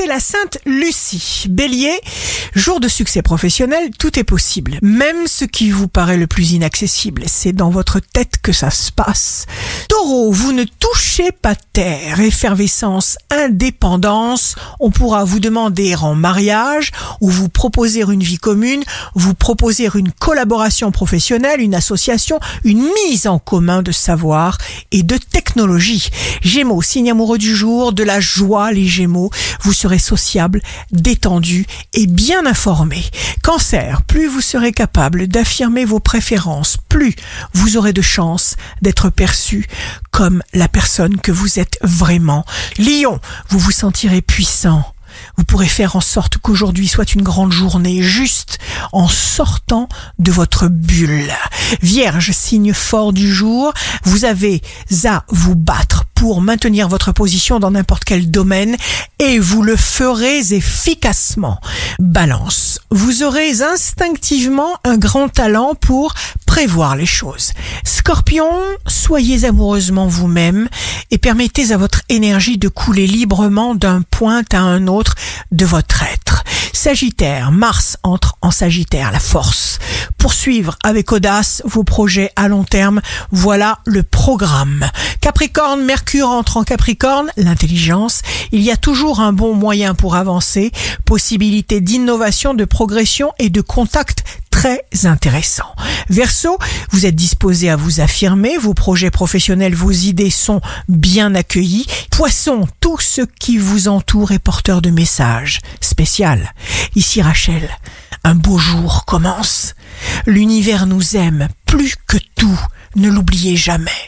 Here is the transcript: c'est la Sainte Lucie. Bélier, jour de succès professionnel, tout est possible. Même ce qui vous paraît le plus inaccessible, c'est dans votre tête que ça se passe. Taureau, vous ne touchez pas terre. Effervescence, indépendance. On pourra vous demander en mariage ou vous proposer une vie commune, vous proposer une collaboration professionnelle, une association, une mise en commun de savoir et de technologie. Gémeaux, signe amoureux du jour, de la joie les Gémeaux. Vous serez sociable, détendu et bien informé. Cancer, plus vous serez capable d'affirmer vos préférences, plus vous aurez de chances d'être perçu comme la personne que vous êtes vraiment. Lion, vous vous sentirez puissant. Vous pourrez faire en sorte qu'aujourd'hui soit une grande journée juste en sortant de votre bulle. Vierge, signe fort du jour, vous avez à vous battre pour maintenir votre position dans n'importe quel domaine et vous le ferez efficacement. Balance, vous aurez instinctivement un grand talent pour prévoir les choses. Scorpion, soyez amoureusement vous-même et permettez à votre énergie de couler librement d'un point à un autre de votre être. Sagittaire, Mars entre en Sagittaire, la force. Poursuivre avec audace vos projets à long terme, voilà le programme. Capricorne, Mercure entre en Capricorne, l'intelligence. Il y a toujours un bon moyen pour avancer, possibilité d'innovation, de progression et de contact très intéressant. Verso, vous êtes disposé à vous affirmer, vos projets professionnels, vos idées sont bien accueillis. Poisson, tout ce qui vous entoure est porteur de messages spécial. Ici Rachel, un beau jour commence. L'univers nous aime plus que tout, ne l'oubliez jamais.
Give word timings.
c'est 0.00 0.06
la 0.06 0.20
Sainte 0.20 0.56
Lucie. 0.64 1.44
Bélier, 1.50 1.92
jour 2.54 2.80
de 2.80 2.88
succès 2.88 3.20
professionnel, 3.20 3.90
tout 3.98 4.18
est 4.18 4.24
possible. 4.24 4.78
Même 4.80 5.26
ce 5.26 5.44
qui 5.44 5.70
vous 5.70 5.88
paraît 5.88 6.16
le 6.16 6.26
plus 6.26 6.52
inaccessible, 6.52 7.24
c'est 7.26 7.52
dans 7.52 7.68
votre 7.68 8.00
tête 8.00 8.36
que 8.42 8.52
ça 8.52 8.70
se 8.70 8.90
passe. 8.92 9.44
Taureau, 9.90 10.32
vous 10.32 10.52
ne 10.52 10.64
touchez 10.64 11.32
pas 11.32 11.54
terre. 11.54 12.20
Effervescence, 12.20 13.18
indépendance. 13.30 14.54
On 14.78 14.90
pourra 14.90 15.24
vous 15.24 15.40
demander 15.40 15.94
en 15.96 16.14
mariage 16.14 16.92
ou 17.20 17.28
vous 17.28 17.50
proposer 17.50 18.00
une 18.00 18.22
vie 18.22 18.38
commune, 18.38 18.84
vous 19.14 19.34
proposer 19.34 19.90
une 19.94 20.12
collaboration 20.12 20.92
professionnelle, 20.92 21.60
une 21.60 21.74
association, 21.74 22.40
une 22.64 22.88
mise 23.04 23.26
en 23.26 23.38
commun 23.38 23.82
de 23.82 23.92
savoir 23.92 24.56
et 24.92 25.02
de 25.02 25.18
technologie. 25.18 26.08
Gémeaux, 26.40 26.80
signe 26.80 27.10
amoureux 27.10 27.38
du 27.38 27.54
jour, 27.54 27.92
de 27.92 28.02
la 28.02 28.20
joie 28.20 28.72
les 28.72 28.86
Gémeaux. 28.86 29.30
Vous 29.60 29.74
serez 29.74 29.89
sociable, 29.98 30.62
détendu 30.90 31.66
et 31.94 32.06
bien 32.06 32.46
informé. 32.46 33.04
Cancer, 33.42 34.02
plus 34.02 34.28
vous 34.28 34.40
serez 34.40 34.72
capable 34.72 35.26
d'affirmer 35.26 35.84
vos 35.84 36.00
préférences, 36.00 36.76
plus 36.88 37.14
vous 37.52 37.76
aurez 37.76 37.92
de 37.92 38.02
chances 38.02 38.56
d'être 38.82 39.10
perçu 39.10 39.66
comme 40.10 40.42
la 40.54 40.68
personne 40.68 41.18
que 41.18 41.32
vous 41.32 41.58
êtes 41.58 41.78
vraiment. 41.82 42.44
Lion, 42.78 43.20
vous 43.48 43.58
vous 43.58 43.70
sentirez 43.70 44.22
puissant. 44.22 44.84
Vous 45.36 45.44
pourrez 45.44 45.68
faire 45.68 45.96
en 45.96 46.00
sorte 46.00 46.38
qu'aujourd'hui 46.38 46.88
soit 46.88 47.14
une 47.14 47.22
grande 47.22 47.52
journée 47.52 48.02
juste 48.02 48.58
en 48.92 49.08
sortant 49.08 49.88
de 50.18 50.32
votre 50.32 50.68
bulle. 50.68 51.32
Vierge, 51.82 52.32
signe 52.32 52.72
fort 52.72 53.12
du 53.12 53.32
jour, 53.32 53.72
vous 54.04 54.24
avez 54.24 54.62
à 55.04 55.24
vous 55.28 55.54
battre 55.54 56.04
pour 56.20 56.42
maintenir 56.42 56.86
votre 56.86 57.12
position 57.12 57.60
dans 57.60 57.70
n'importe 57.70 58.04
quel 58.04 58.30
domaine 58.30 58.76
et 59.18 59.38
vous 59.38 59.62
le 59.62 59.74
ferez 59.74 60.52
efficacement. 60.52 61.58
Balance, 61.98 62.78
vous 62.90 63.22
aurez 63.22 63.62
instinctivement 63.62 64.68
un 64.84 64.98
grand 64.98 65.30
talent 65.30 65.74
pour 65.74 66.12
prévoir 66.44 66.94
les 66.94 67.06
choses. 67.06 67.52
Scorpion, 67.84 68.50
soyez 68.86 69.46
amoureusement 69.46 70.08
vous-même 70.08 70.68
et 71.10 71.16
permettez 71.16 71.72
à 71.72 71.78
votre 71.78 72.02
énergie 72.10 72.58
de 72.58 72.68
couler 72.68 73.06
librement 73.06 73.74
d'un 73.74 74.02
point 74.02 74.42
à 74.52 74.58
un 74.58 74.88
autre 74.88 75.14
de 75.52 75.64
votre 75.64 76.02
être. 76.02 76.29
Sagittaire, 76.72 77.52
Mars 77.52 77.96
entre 78.02 78.36
en 78.42 78.50
Sagittaire, 78.50 79.12
la 79.12 79.20
force. 79.20 79.78
Poursuivre 80.18 80.76
avec 80.84 81.12
audace 81.12 81.62
vos 81.64 81.84
projets 81.84 82.30
à 82.36 82.48
long 82.48 82.64
terme, 82.64 83.00
voilà 83.30 83.78
le 83.86 84.02
programme. 84.02 84.86
Capricorne, 85.20 85.84
Mercure 85.84 86.28
entre 86.28 86.56
en 86.56 86.64
Capricorne, 86.64 87.30
l'intelligence. 87.36 88.22
Il 88.52 88.62
y 88.62 88.70
a 88.70 88.76
toujours 88.76 89.20
un 89.20 89.32
bon 89.32 89.54
moyen 89.54 89.94
pour 89.94 90.14
avancer, 90.14 90.72
possibilité 91.04 91.80
d'innovation, 91.80 92.54
de 92.54 92.64
progression 92.64 93.32
et 93.38 93.50
de 93.50 93.60
contact 93.60 94.24
très 94.60 94.84
intéressant. 95.04 95.74
Verso, 96.10 96.58
vous 96.90 97.06
êtes 97.06 97.14
disposé 97.14 97.70
à 97.70 97.76
vous 97.76 98.00
affirmer, 98.00 98.58
vos 98.58 98.74
projets 98.74 99.10
professionnels, 99.10 99.74
vos 99.74 99.90
idées 99.90 100.28
sont 100.28 100.60
bien 100.86 101.34
accueillis. 101.34 101.86
Poisson, 102.10 102.68
tout 102.78 102.98
ce 103.00 103.22
qui 103.22 103.56
vous 103.56 103.88
entoure 103.88 104.32
est 104.32 104.38
porteur 104.38 104.82
de 104.82 104.90
messages 104.90 105.60
spécial. 105.80 106.52
Ici 106.94 107.22
Rachel, 107.22 107.70
un 108.22 108.34
beau 108.34 108.58
jour 108.58 109.06
commence. 109.06 109.74
L'univers 110.26 110.84
nous 110.84 111.16
aime 111.16 111.48
plus 111.64 111.94
que 112.06 112.18
tout, 112.36 112.60
ne 112.96 113.08
l'oubliez 113.08 113.56
jamais. 113.56 113.90